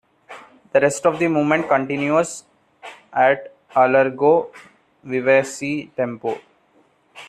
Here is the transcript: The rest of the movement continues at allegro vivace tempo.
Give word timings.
The 0.73 0.81
rest 0.81 1.05
of 1.05 1.19
the 1.19 1.27
movement 1.27 1.67
continues 1.67 2.43
at 3.13 3.53
allegro 3.75 4.51
vivace 5.03 5.91
tempo. 5.95 6.39